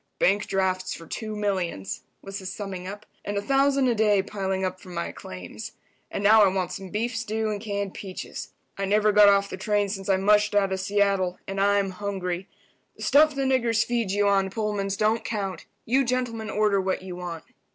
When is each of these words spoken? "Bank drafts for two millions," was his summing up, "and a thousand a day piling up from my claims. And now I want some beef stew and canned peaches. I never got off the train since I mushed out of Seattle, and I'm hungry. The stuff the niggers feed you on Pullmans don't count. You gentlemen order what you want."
"Bank 0.17 0.47
drafts 0.47 0.95
for 0.95 1.05
two 1.05 1.35
millions," 1.35 2.01
was 2.23 2.39
his 2.39 2.51
summing 2.51 2.87
up, 2.87 3.05
"and 3.23 3.37
a 3.37 3.41
thousand 3.43 3.87
a 3.87 3.93
day 3.93 4.23
piling 4.23 4.65
up 4.65 4.79
from 4.79 4.95
my 4.95 5.11
claims. 5.11 5.73
And 6.09 6.23
now 6.23 6.43
I 6.43 6.47
want 6.47 6.71
some 6.71 6.89
beef 6.89 7.15
stew 7.15 7.51
and 7.51 7.61
canned 7.61 7.93
peaches. 7.93 8.51
I 8.79 8.85
never 8.85 9.11
got 9.11 9.29
off 9.29 9.47
the 9.47 9.57
train 9.57 9.89
since 9.89 10.09
I 10.09 10.17
mushed 10.17 10.55
out 10.55 10.73
of 10.73 10.79
Seattle, 10.79 11.37
and 11.47 11.61
I'm 11.61 11.91
hungry. 11.91 12.49
The 12.97 13.03
stuff 13.03 13.35
the 13.35 13.43
niggers 13.43 13.85
feed 13.85 14.09
you 14.09 14.27
on 14.27 14.49
Pullmans 14.49 14.97
don't 14.97 15.23
count. 15.23 15.67
You 15.85 16.03
gentlemen 16.03 16.49
order 16.49 16.81
what 16.81 17.03
you 17.03 17.15
want." 17.15 17.43